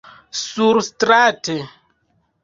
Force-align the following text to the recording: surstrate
surstrate 0.43 1.57